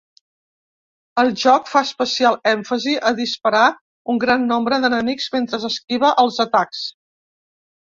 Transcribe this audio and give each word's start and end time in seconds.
El 1.23 1.29
joc 1.41 1.69
fa 1.73 1.83
especial 1.89 2.39
èmfasi 2.53 2.95
a 3.11 3.13
disparar 3.21 3.69
un 4.15 4.25
gran 4.27 4.51
nombre 4.57 4.83
d’enemics 4.83 5.33
mentre 5.39 5.65
esquiva 5.75 6.15
els 6.27 6.47
atacs. 6.51 6.87